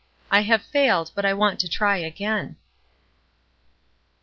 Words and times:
I 0.31 0.41
have 0.41 0.63
failed, 0.63 1.11
but 1.13 1.25
I 1.25 1.35
want 1.35 1.59
to 1.59 1.69
try 1.69 1.97
again." 1.97 2.55